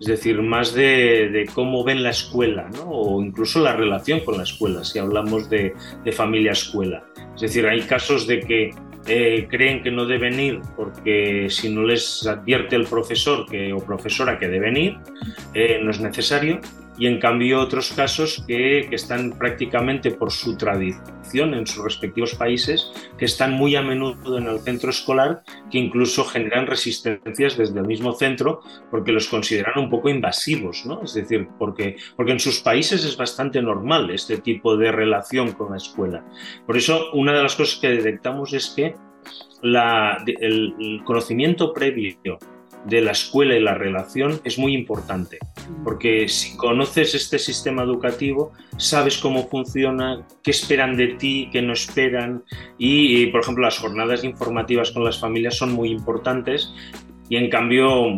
[0.00, 4.82] es decir, más de, cómo ven la escuela, o incluso la relación con la escuela,
[4.82, 5.74] si hablamos de,
[6.12, 7.04] familia-escuela.
[7.34, 8.70] Es decir, hay casos de que
[9.06, 13.78] eh, creen que no deben ir porque si no les advierte el profesor que, o
[13.78, 14.98] profesora que deben ir,
[15.54, 16.60] eh, no es necesario,
[17.00, 22.92] y en cambio otros casos que, están prácticamente por su tradición en sus respectivos países,
[23.16, 27.86] que están muy a menudo en el centro escolar, que incluso generan resistencias desde el
[27.86, 28.60] mismo centro
[28.90, 31.02] porque los consideran un poco invasivos, ¿no?
[31.02, 35.70] Es decir, porque, porque en sus países es bastante normal este tipo de relación con
[35.70, 36.22] la escuela.
[36.66, 38.94] Por eso, una de las cosas que detectamos es que
[39.62, 42.38] el conocimiento previo
[42.84, 45.38] de la escuela y la relación es muy importante,
[45.84, 51.72] porque si conoces este sistema educativo, sabes cómo funciona, qué esperan de ti, qué no
[51.72, 52.42] esperan,
[52.78, 56.72] y, por ejemplo las jornadas informativas con las familias son muy importantes
[57.28, 58.16] y en cambio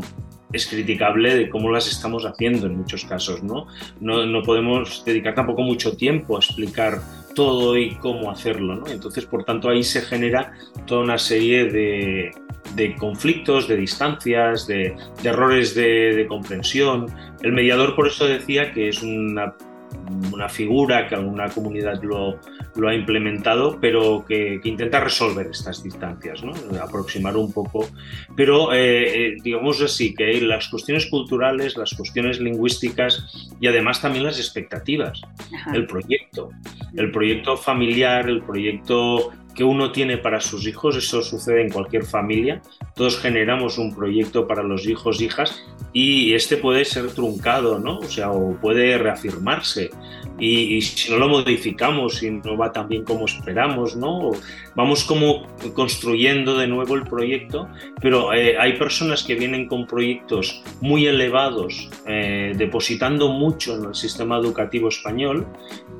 [0.52, 3.66] es criticable de cómo las estamos haciendo en muchos casos, ¿no?
[4.00, 7.00] No, no podemos dedicar tampoco mucho tiempo a explicar
[7.34, 8.82] todo y cómo hacerlo.
[8.88, 10.52] Entonces, por tanto, ahí se genera
[10.86, 12.30] toda una serie de,
[12.74, 17.06] de conflictos, de distancias, de, errores de, comprensión.
[17.42, 19.54] El mediador por eso decía que es una,
[20.32, 22.38] una figura que alguna comunidad lo,
[22.76, 26.52] lo ha implementado, pero que, intenta resolver estas distancias, ¿no?
[26.80, 27.88] aproximar un poco.
[28.36, 34.24] Pero eh, eh, digamos así, que las cuestiones culturales, las cuestiones lingüísticas y además también
[34.24, 35.20] las expectativas,
[35.74, 36.50] el proyecto,
[36.96, 42.04] el proyecto familiar, el proyecto que uno tiene para sus hijos, eso sucede en cualquier
[42.04, 42.62] familia,
[42.94, 47.98] todos generamos un proyecto para los hijos, hijas, y este puede ser truncado, ¿no?
[47.98, 49.90] O sea, o puede reafirmarse,
[50.38, 54.32] y, si no lo modificamos, y no va tan bien como esperamos, ¿no?
[54.74, 57.68] Vamos como construyendo de nuevo el proyecto,
[58.00, 63.94] pero eh, hay personas que vienen con proyectos muy elevados, eh, depositando mucho en el
[63.94, 65.46] sistema educativo español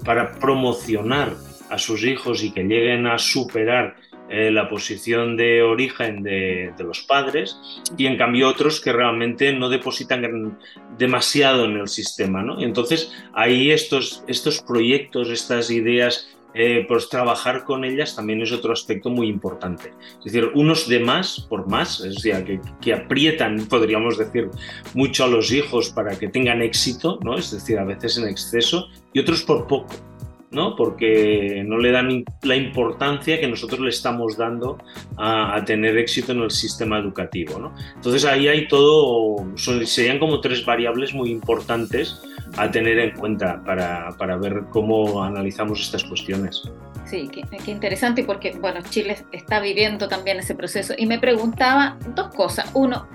[0.05, 1.35] para promocionar
[1.71, 3.95] a sus hijos y que lleguen a superar
[4.33, 7.61] eh, la posición de origen de, los padres
[7.99, 10.59] y en cambio otros que realmente no depositan
[10.97, 12.43] demasiado en el sistema.
[12.43, 12.59] ¿no?
[12.59, 18.73] entonces ahí estos, estos proyectos, estas ideas, eh, pues trabajar con ellas también es otro
[18.73, 19.93] aspecto muy importante.
[20.19, 24.49] Es decir, unos de más por más, es decir, que, que, aprietan, podríamos decir,
[24.95, 27.37] mucho a los hijos para que tengan éxito, ¿no?
[27.37, 30.12] es decir, a veces en exceso, y otros por poco.
[30.53, 30.77] ¿No?
[30.77, 34.79] porque no le dan la importancia que nosotros le estamos dando
[35.17, 37.59] a, tener éxito en el sistema educativo.
[37.59, 37.75] ¿no?
[37.95, 42.21] Entonces ahí hay todo, serían como tres variables muy importantes
[42.57, 46.63] a tener en cuenta para, para ver cómo analizamos estas cuestiones.
[47.07, 51.97] Sí, qué, qué, interesante porque, bueno, Chile está viviendo también ese proceso y me preguntaba
[52.15, 52.71] dos cosas.
[52.75, 53.09] Uno,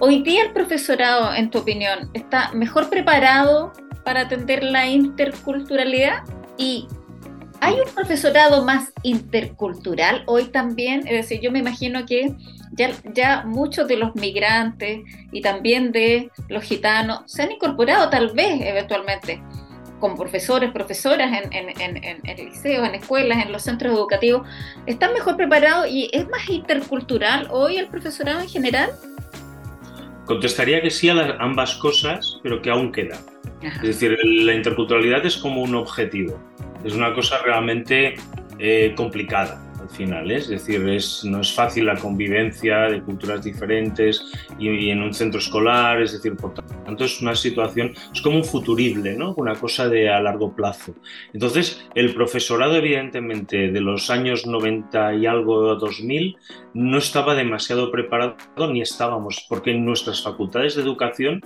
[0.00, 3.72] hoy día el profesorado, en tu opinión, está mejor preparado
[4.04, 6.24] para atender la interculturalidad
[6.60, 6.86] y
[7.62, 12.34] hay un profesorado más intercultural hoy también, es decir, yo me imagino que
[12.72, 15.00] ya, muchos de los migrantes
[15.32, 19.42] y también de los gitanos se han incorporado tal vez eventualmente
[19.98, 24.46] con profesores, profesoras en, en, en, en, liceos, en escuelas, en los centros educativos,
[24.86, 28.90] ¿están mejor preparados y es más intercultural hoy el profesorado en general?
[30.24, 33.18] Contestaría que sí a ambas cosas, pero que aún queda.
[33.62, 36.40] Es decir, la interculturalidad es como un objetivo,
[36.84, 38.14] es una cosa realmente
[38.58, 40.30] eh, complicada final.
[40.30, 40.36] ¿eh?
[40.36, 44.24] Es decir, es, no es fácil la convivencia de culturas diferentes
[44.58, 48.44] y, en un centro escolar, es decir, por tanto es una situación, es como un
[48.44, 49.34] futurible, ¿no?
[49.36, 50.94] una cosa de a largo plazo.
[51.32, 56.36] Entonces, el profesorado, evidentemente, de los años 90 y algo 2000,
[56.74, 58.36] no estaba demasiado preparado
[58.72, 61.40] ni estábamos, porque en nuestras facultades de educación,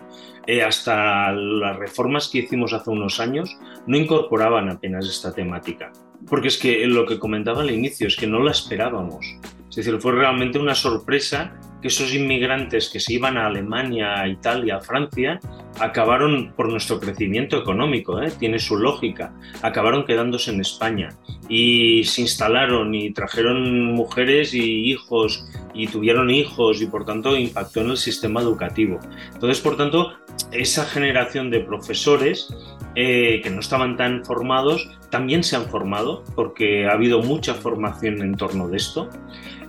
[0.47, 5.93] eh, hasta las reformas que hicimos hace unos años, no incorporaban apenas esta temática.
[6.29, 9.27] Porque es que lo que comentaba al inicio es que no la esperábamos.
[9.69, 14.29] Es decir, fue realmente una sorpresa que esos inmigrantes que se iban a Alemania, a
[14.29, 15.41] Italia, a Francia,
[15.81, 18.33] acabaron por nuestro crecimiento económico, ¿eh?
[18.39, 19.33] tiene su lógica,
[19.63, 21.11] acabaron quedándose en España
[21.49, 27.81] y se instalaron y trajeron mujeres y hijos y tuvieron hijos y por tanto impactó
[27.81, 29.01] en el sistema educativo.
[29.33, 30.13] Entonces, por tanto,
[30.53, 32.49] esa generación de profesores
[32.95, 38.23] eh, que no estaban tan formados también se han formado porque ha habido mucha formación
[38.23, 39.09] en torno de esto.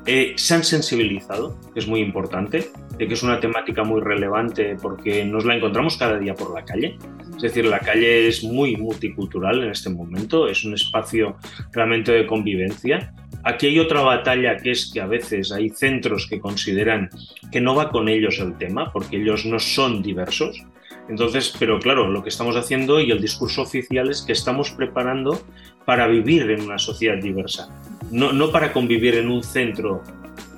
[0.07, 5.25] Eh, se han sensibilizado, que es muy importante, que es una temática muy relevante porque
[5.25, 6.97] nos la encontramos cada día por la calle.
[7.35, 11.37] Es decir, la calle es muy multicultural en este momento, es un espacio
[11.71, 13.13] realmente de convivencia.
[13.43, 17.09] Aquí hay otra batalla que es que a veces hay centros que consideran
[17.51, 20.65] que no va con ellos el tema porque ellos no son diversos
[21.07, 25.39] entonces, pero claro, lo que estamos haciendo y el discurso oficial es que estamos preparando
[25.85, 27.69] para vivir en una sociedad diversa,
[28.11, 30.03] no, no para convivir en un centro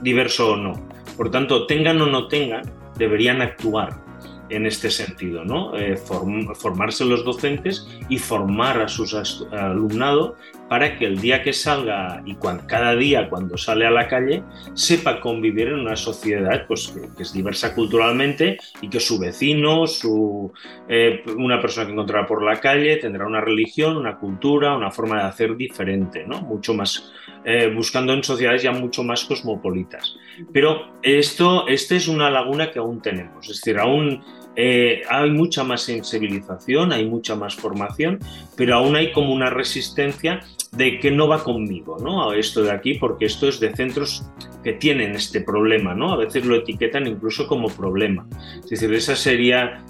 [0.01, 0.87] diverso o no.
[1.15, 2.63] Por tanto, tengan o no tengan,
[2.97, 4.07] deberían actuar
[4.49, 5.75] en este sentido, ¿no?
[5.75, 9.05] Eh, formarse los docentes y formar a su
[9.51, 10.35] alumnado
[10.69, 12.35] para que el día que salga y
[12.67, 17.33] cada día cuando sale a la calle sepa convivir en una sociedad pues, que, es
[17.33, 20.51] diversa culturalmente y que su vecino, su,
[20.87, 25.17] eh, una persona que encontrará por la calle tendrá una religión, una cultura, una forma
[25.17, 26.41] de hacer diferente, ¿no?
[26.41, 27.11] mucho más
[27.45, 30.15] eh, buscando en sociedades ya mucho más cosmopolitas.
[30.51, 34.21] Pero esto, esta es una laguna que aún tenemos, es decir, aún
[34.59, 38.17] eh, hay mucha más sensibilización, hay mucha más formación,
[38.55, 40.39] pero aún hay como una resistencia
[40.71, 42.33] de que no va conmigo, ¿no?
[42.33, 44.25] Esto de aquí, porque esto es de centros
[44.63, 46.11] que tienen este problema, ¿no?
[46.11, 48.27] A veces lo etiquetan incluso como problema.
[48.63, 49.85] Es decir, esa sería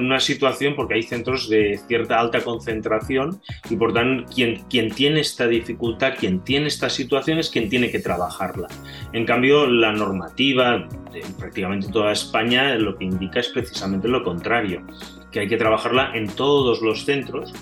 [0.00, 5.20] una situación porque hay centros de cierta alta concentración y por tanto quien, quien tiene
[5.20, 8.68] esta dificultad, quien tiene esta situación es quien tiene que trabajarla.
[9.12, 14.82] En cambio, la normativa de prácticamente toda España lo que indica es precisamente lo contrario,
[15.30, 17.52] que hay que trabajarla en todos los centros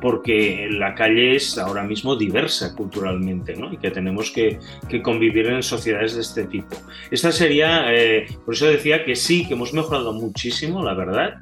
[0.00, 3.72] porque la calle es ahora mismo diversa culturalmente ¿no?
[3.72, 4.58] y que tenemos que,
[5.02, 6.76] convivir en sociedades de este tipo.
[7.10, 11.34] Esta sería, eh, por eso decía que sí, que hemos mejorado muchísimo, la verdad,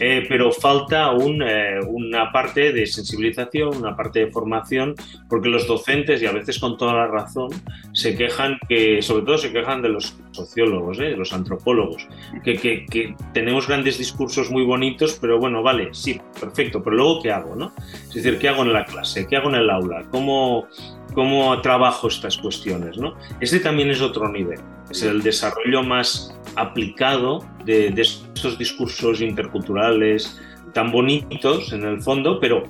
[0.00, 4.94] eh, pero falta aún eh, una parte de sensibilización, una parte de formación,
[5.28, 7.50] porque los docentes, y a veces con toda la razón,
[7.92, 12.06] se quejan que, sobre todo se quejan de los sociólogos, de los antropólogos,
[12.44, 17.32] que, que tenemos grandes discursos muy bonitos, pero bueno, vale, sí, perfecto, pero luego ¿qué
[17.32, 17.54] hago?
[17.54, 17.67] ¿no?
[18.08, 19.26] Es decir, ¿qué hago en la clase?
[19.26, 20.04] ¿Qué hago en el aula?
[20.10, 20.68] ¿Cómo,
[21.14, 22.98] cómo trabajo estas cuestiones?
[22.98, 23.14] ¿no?
[23.40, 30.40] Este también es otro nivel, es el desarrollo más aplicado de, estos discursos interculturales
[30.74, 32.64] tan bonitos en el fondo, pero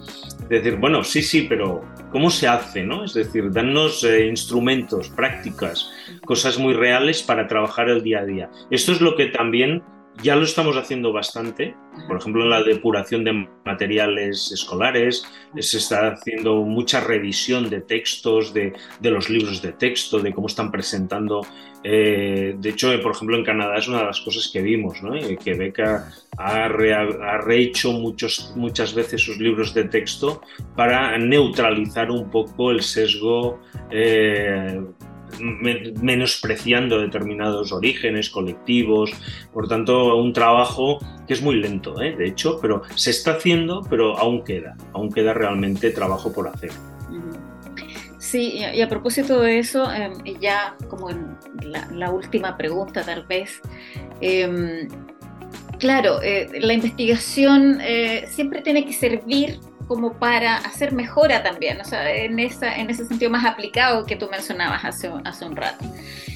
[0.48, 2.84] decir, bueno, sí, sí, pero ¿cómo se hace?
[2.84, 3.04] ¿no?
[3.04, 5.90] Es decir, danos eh, instrumentos, prácticas,
[6.24, 8.50] cosas muy reales para trabajar el día a día.
[8.70, 9.82] Esto es lo que también
[10.22, 11.74] ya lo estamos haciendo bastante,
[12.06, 15.24] por ejemplo, en la depuración de materiales escolares,
[15.58, 20.70] se está haciendo mucha revisión de textos, de, los libros de texto, de cómo están
[20.70, 21.46] presentando.
[21.84, 25.14] Eh, de hecho, por ejemplo, en Canadá es una de las cosas que vimos, ¿no?
[25.14, 30.42] Eh, que Beca ha, rehecho muchos, muchas veces sus libros de texto
[30.74, 33.60] para neutralizar un poco el sesgo.
[33.90, 34.80] Eh,
[35.40, 39.12] menospreciando determinados orígenes colectivos.
[39.52, 42.14] Por tanto, un trabajo que es muy lento, ¿eh?
[42.16, 46.70] de hecho, pero se está haciendo, pero aún queda, aún queda realmente trabajo por hacer.
[48.18, 53.62] Sí, y a propósito de eso, em, ya como en la, última pregunta tal vez,
[54.20, 54.88] em,
[55.78, 61.84] claro, eh, la investigación eh, siempre tiene que servir como para hacer mejora también, o
[61.84, 65.84] sea, en, esa, en ese sentido más aplicado que tú mencionabas hace, hace un rato.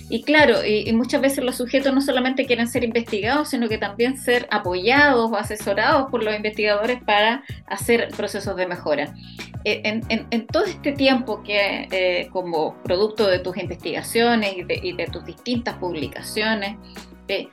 [0.09, 4.17] Y claro, y, muchas veces los sujetos no solamente quieren ser investigados, sino que también
[4.17, 9.15] ser apoyados o asesorados por los investigadores para hacer procesos de mejora.
[9.65, 14.81] Eh, en, en, todo este tiempo que eh, como producto de tus investigaciones y de,
[14.83, 16.77] y de tus distintas publicaciones,
[17.29, 17.49] eh,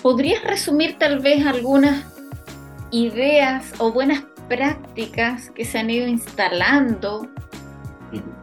[0.00, 2.04] ¿podrías resumir tal vez algunas
[2.92, 7.28] ideas o buenas prácticas que se han ido instalando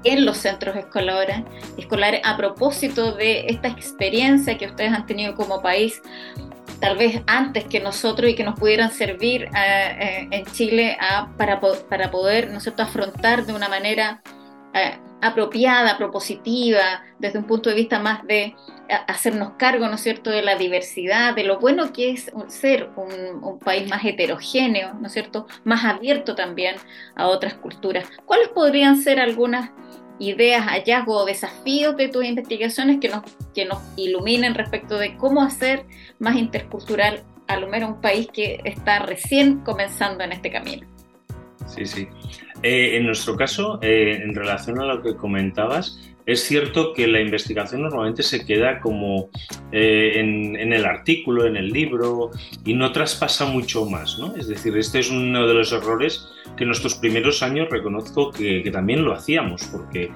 [0.04, 1.44] en los centros escolares,
[1.78, 6.02] escolares a propósito de esta experiencia que ustedes han tenido como país,
[6.80, 10.98] tal vez antes que nosotros y que nos pudieran servir eh, eh, en Chile
[11.38, 14.22] para, para poder nosotros afrontar de una manera
[14.74, 18.56] eh, apropiada, propositiva, desde un punto de vista más de
[19.08, 23.60] hacernos cargo, ¿no es cierto?, de la diversidad, de lo bueno que es ser un,
[23.60, 26.76] país más heterogéneo, ¿no es cierto?, más abierto también
[27.16, 28.10] a otras culturas.
[28.26, 29.70] ¿Cuáles podrían ser algunas
[30.20, 33.22] ideas, hallazgos o desafíos de tus investigaciones que nos,
[33.54, 35.86] que nos iluminen respecto de cómo hacer
[36.20, 40.91] más intercultural a lo menos un país que está recién comenzando en este camino?
[41.76, 42.08] Sí, sí.
[42.64, 47.20] Eh, en nuestro caso, eh, en relación a lo que comentabas, es cierto que la
[47.20, 49.32] investigación normalmente se queda como
[49.72, 52.30] eh, en, el artículo, en el libro,
[52.64, 54.36] y no traspasa mucho más, ¿no?
[54.36, 58.70] Es decir, este es uno de los errores que en nuestros primeros años reconozco que,
[58.72, 60.12] también lo hacíamos, porque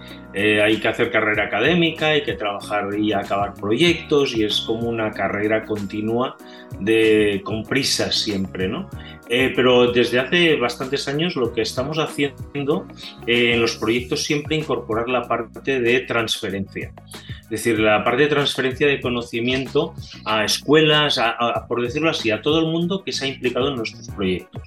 [0.62, 5.10] hay que hacer carrera académica, hay que trabajar y acabar proyectos, y es como una
[5.12, 6.38] carrera continua
[6.80, 8.90] de, con prisas siempre, ¿no?
[9.28, 12.88] Eh, pero desde hace bastantes años lo que estamos haciendo
[13.26, 16.94] eh, en los proyectos siempre incorporar la parte de transferencia.
[17.42, 19.94] Es decir, la parte de transferencia de conocimiento
[20.26, 21.20] a escuelas,
[21.68, 24.62] por decirlo así, a todo el mundo que se ha implicado en nuestros proyectos.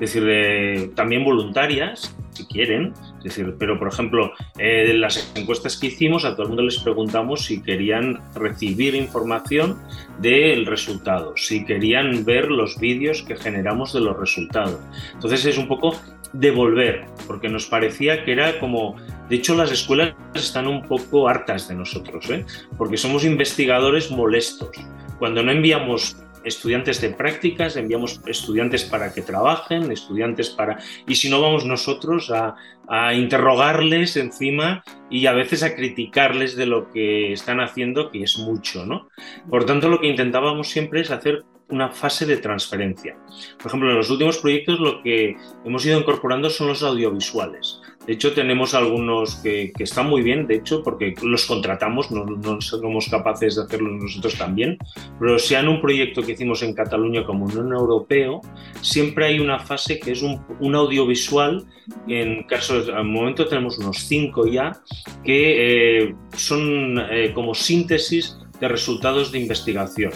[0.00, 6.24] Es decir, también voluntarias, si quieren, decir, pero por ejemplo, eh, las encuestas que hicimos,
[6.24, 9.76] a todo el mundo les preguntamos si querían recibir información
[10.20, 14.78] del resultado, si querían ver los vídeos que generamos de los resultados.
[15.14, 15.96] Entonces es un poco
[16.32, 18.96] devolver, porque nos parecía que era como,
[19.28, 22.44] de hecho las escuelas están un poco hartas de nosotros, ¿eh?
[22.76, 24.76] porque somos investigadores molestos.
[25.18, 30.78] Cuando no enviamos estudiantes de prácticas, enviamos estudiantes para que trabajen, estudiantes para...
[31.06, 32.54] Y si no, vamos nosotros a,
[33.14, 38.84] interrogarles encima y a veces a criticarles de lo que están haciendo, que es mucho,
[38.84, 39.08] ¿no?
[39.48, 43.16] Por tanto, lo que intentábamos siempre es hacer una fase de transferencia.
[43.58, 47.80] Por ejemplo, en los últimos proyectos lo que hemos ido incorporando son los audiovisuales.
[48.06, 52.60] De hecho, tenemos algunos que, están muy bien, de hecho, porque los contratamos, no, no,
[52.60, 54.78] somos capaces de hacerlo nosotros también,
[55.18, 58.42] pero si en un proyecto que hicimos en Cataluña como Unión Europeo,
[58.82, 61.64] siempre hay una fase que es un, audiovisual,
[62.06, 64.72] en caso, al momento tenemos unos cinco ya,
[65.24, 70.12] que eh, son eh, como síntesis de resultados de investigación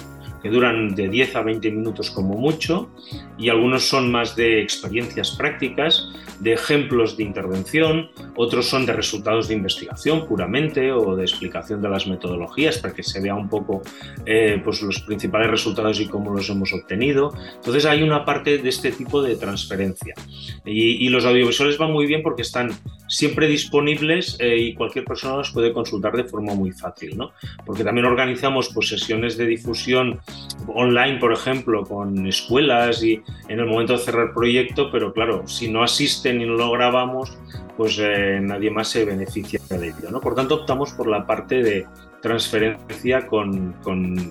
[0.48, 2.90] duran de 10 a 20 minutos como mucho,
[3.38, 6.08] y algunos son más de experiencias prácticas,
[6.40, 11.88] de ejemplos de intervención, otros son de resultados de investigación puramente o de explicación de
[11.88, 13.82] las metodologías para que se vea un poco
[14.24, 17.32] eh, pues los principales resultados y cómo los hemos obtenido.
[17.56, 20.14] Entonces hay una parte de este tipo de transferencia.
[20.64, 22.70] Y, los audiovisuales van muy bien porque están
[23.08, 27.32] siempre disponibles eh, y cualquier persona los puede consultar de forma muy fácil, ¿no?
[27.64, 30.20] Porque también organizamos pues, sesiones de difusión
[30.68, 35.70] online, por ejemplo, con escuelas y en el momento de cerrar proyecto, pero claro, si
[35.70, 37.36] no asisten y no lo grabamos,
[37.76, 40.20] pues eh, nadie más se beneficia de ello, ¿no?
[40.20, 41.86] Por tanto, optamos por la parte de
[42.20, 44.30] transferencia con, con,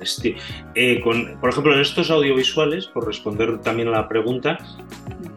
[0.76, 4.58] eh, con, por ejemplo, en estos audiovisuales, por responder también a la pregunta,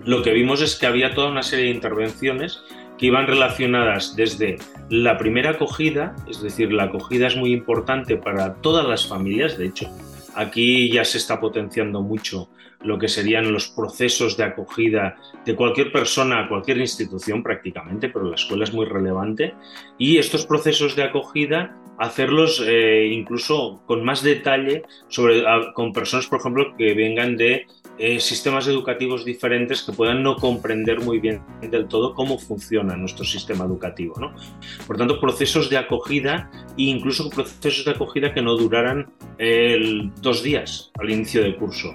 [0.05, 2.63] lo que vimos es que había toda una serie de intervenciones
[3.01, 4.59] que iban relacionadas desde
[4.91, 9.69] la primera acogida, es decir, la acogida es muy importante para todas las familias, de
[9.69, 9.89] hecho,
[10.35, 12.51] aquí ya se está potenciando mucho
[12.83, 18.35] lo que serían los procesos de acogida de cualquier persona, cualquier institución prácticamente, pero la
[18.35, 19.55] escuela es muy relevante,
[19.97, 25.43] y estos procesos de acogida hacerlos eh, incluso con más detalle sobre,
[25.73, 27.67] con personas, por ejemplo, que vengan de
[28.01, 33.25] eh, sistemas educativos diferentes que puedan no comprender muy bien del todo cómo funciona nuestro
[33.25, 34.15] sistema educativo.
[34.87, 39.13] Por tanto, procesos de acogida e incluso procesos de acogida que no duraran
[40.23, 41.95] dos días al inicio del curso.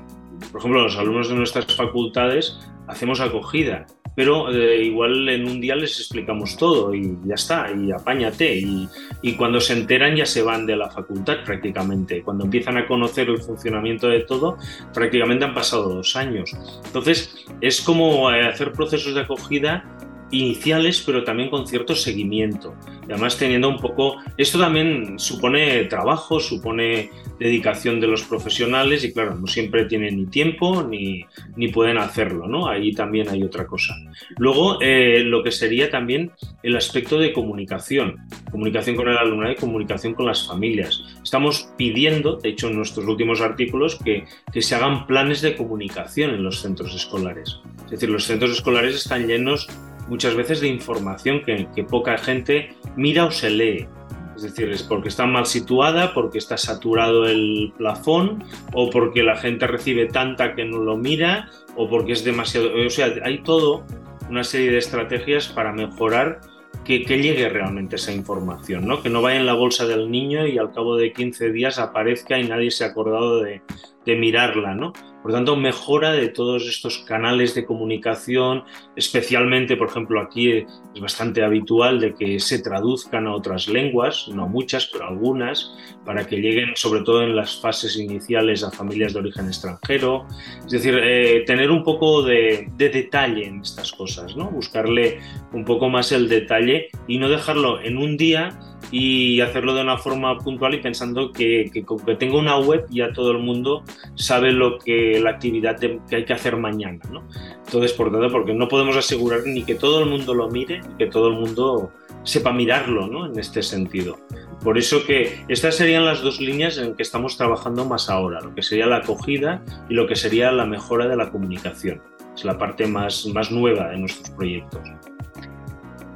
[0.51, 5.75] Por ejemplo, los alumnos de nuestras facultades hacemos acogida pero eh, igual en un día
[5.75, 8.57] les explicamos todo y ya está, y apáñate.
[8.57, 8.87] Y,
[9.21, 12.23] y, cuando se enteran ya se van de la facultad prácticamente.
[12.23, 14.57] Cuando empiezan a conocer el funcionamiento de todo,
[14.93, 16.51] prácticamente han pasado dos años.
[16.85, 19.94] Entonces, es como eh, hacer procesos de acogida
[20.31, 22.75] iniciales, pero también con cierto seguimiento.
[23.07, 29.13] Y además teniendo un poco, esto también supone trabajo, supone dedicación de los profesionales y
[29.13, 32.67] claro, no siempre tienen ni tiempo ni, ni pueden hacerlo, ¿no?
[32.67, 33.95] Ahí también hay otra cosa.
[34.37, 36.31] Luego, eh, lo que sería también
[36.63, 38.17] el aspecto de comunicación,
[38.51, 41.03] comunicación con el alumnado y comunicación con las familias.
[41.23, 46.31] Estamos pidiendo, de hecho en nuestros últimos artículos, que, que se hagan planes de comunicación
[46.31, 47.59] en los centros escolares.
[47.85, 49.67] Es decir, los centros escolares están llenos
[50.07, 53.87] muchas veces de información que, poca gente mira o se lee.
[54.35, 58.43] Es decir, es porque está mal situada, porque está saturado el plafón,
[58.73, 62.69] o porque la gente recibe tanta que no lo mira, o porque es demasiado.
[62.85, 63.85] O sea, hay todo
[64.29, 66.41] una serie de estrategias para mejorar
[66.83, 69.01] que, que, llegue realmente esa información, ¿no?
[69.01, 72.37] que no vaya en la bolsa del niño y al cabo de 15 días aparezca
[72.37, 73.61] y nadie se ha acordado de,
[74.05, 74.75] de mirarla.
[74.75, 74.93] ¿no?
[75.25, 78.63] Por tanto, mejora de todos estos canales de comunicación,
[78.95, 84.47] especialmente, por ejemplo, aquí es bastante habitual de que se traduzcan a otras lenguas, no
[84.47, 85.73] muchas, pero algunas,
[86.05, 90.27] para que lleguen sobre todo en las fases iniciales a familias de origen extranjero.
[90.63, 94.51] Es decir, eh, tener un poco de, detalle en estas cosas, ¿no?
[94.51, 95.21] buscarle
[95.53, 98.59] un poco más el detalle y no dejarlo en un día
[98.91, 101.83] y hacerlo de una forma puntual y pensando que, que,
[102.29, 103.83] una web ya todo el mundo
[104.15, 106.99] sabe lo que la actividad que hay que hacer mañana.
[107.11, 107.27] ¿no?
[107.65, 110.95] Entonces, por tanto, porque no podemos asegurar ni que todo el mundo lo mire, ni
[110.97, 111.91] que todo el mundo
[112.23, 113.25] sepa mirarlo ¿no?
[113.25, 114.17] en este sentido.
[114.63, 118.55] Por eso que estas serían las dos líneas en que estamos trabajando más ahora, lo
[118.55, 122.01] que sería la acogida y lo que sería la mejora de la comunicación.
[122.35, 124.81] Es la parte más, más nueva de nuestros proyectos.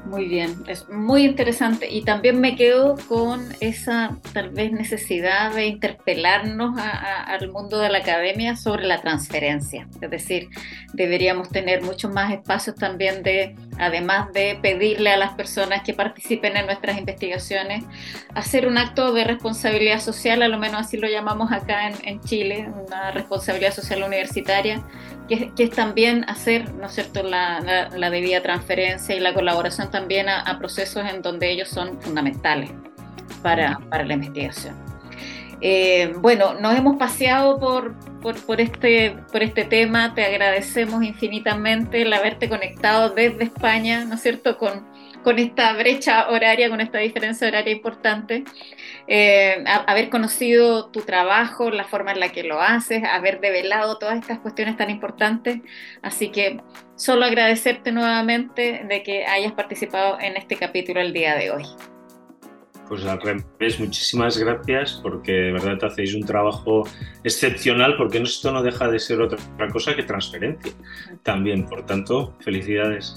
[0.10, 5.68] Muy bien, es muy interesante y también me quedo con esa tal vez necesidad de
[5.68, 9.88] interpelarnos al mundo de la academia sobre la transferencia.
[10.02, 10.50] Es decir,
[10.94, 16.58] deberíamos tener muchos más espacios también de, además de pedirle a las personas que participen
[16.58, 17.84] en nuestras investigaciones,
[18.34, 22.20] hacer un acto de responsabilidad social, a lo menos así lo llamamos acá en, en
[22.22, 24.84] Chile, una responsabilidad social universitaria
[25.30, 30.28] que, es también hacer, ¿no es cierto?, la, la, debida transferencia y la colaboración también
[30.28, 32.72] a, procesos en donde ellos son fundamentales
[33.42, 34.76] para, para la investigación.
[35.62, 42.02] Eh, bueno, nos hemos paseado por, por, por, este, por este tema, te agradecemos infinitamente
[42.02, 44.86] el haberte conectado desde España, ¿no es cierto?, con,
[45.24, 48.44] con esta brecha horaria, con esta diferencia horaria importante.
[49.08, 54.20] Eh, haber conocido tu trabajo, la forma en la que lo haces, haber develado todas
[54.20, 55.60] estas cuestiones tan importantes.
[56.02, 56.62] Así que
[56.96, 61.64] solo agradecerte nuevamente de que hayas participado en este capítulo el día de hoy.
[62.90, 66.90] Pues al revés, muchísimas gracias porque de verdad hacéis un trabajo
[67.24, 69.38] excepcional porque esto no deja de ser otra
[69.72, 70.72] cosa que transferencia
[71.22, 71.66] también.
[71.66, 73.16] Por tanto, felicidades.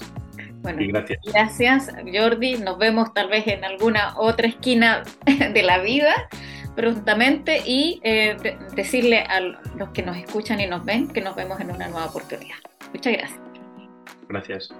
[0.63, 1.19] Bueno, gracias.
[1.23, 2.57] gracias Jordi.
[2.57, 6.13] Nos vemos tal vez en alguna otra esquina de la vida.
[6.75, 8.35] prontamente y eh,
[8.75, 12.07] decirle a los que nos escuchan y nos ven que nos vemos en una nueva
[12.07, 12.55] oportunidad.
[12.91, 13.39] Muchas gracias.
[14.27, 14.73] Gracias.